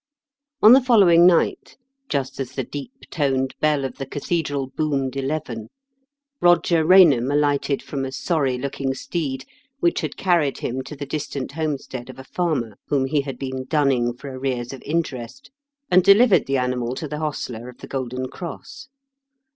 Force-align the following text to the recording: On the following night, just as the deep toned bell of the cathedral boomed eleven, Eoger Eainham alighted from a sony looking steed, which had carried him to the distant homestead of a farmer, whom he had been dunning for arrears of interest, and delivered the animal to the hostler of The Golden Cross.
On 0.63 0.73
the 0.73 0.81
following 0.81 1.27
night, 1.27 1.77
just 2.09 2.39
as 2.39 2.53
the 2.53 2.63
deep 2.63 3.05
toned 3.11 3.53
bell 3.59 3.85
of 3.85 3.97
the 3.99 4.07
cathedral 4.07 4.65
boomed 4.75 5.15
eleven, 5.15 5.67
Eoger 6.41 6.83
Eainham 6.87 7.31
alighted 7.31 7.83
from 7.83 8.03
a 8.03 8.07
sony 8.07 8.59
looking 8.59 8.95
steed, 8.95 9.45
which 9.79 10.01
had 10.01 10.17
carried 10.17 10.57
him 10.57 10.81
to 10.85 10.95
the 10.95 11.05
distant 11.05 11.51
homestead 11.51 12.09
of 12.09 12.17
a 12.17 12.23
farmer, 12.23 12.77
whom 12.87 13.05
he 13.05 13.21
had 13.21 13.37
been 13.37 13.65
dunning 13.65 14.11
for 14.11 14.29
arrears 14.31 14.73
of 14.73 14.81
interest, 14.83 15.51
and 15.91 16.03
delivered 16.03 16.47
the 16.47 16.57
animal 16.57 16.95
to 16.95 17.07
the 17.07 17.19
hostler 17.19 17.69
of 17.69 17.77
The 17.77 17.87
Golden 17.87 18.27
Cross. 18.27 18.87